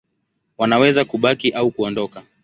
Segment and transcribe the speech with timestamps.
[0.57, 2.23] Wanaweza kubaki au kuondoka.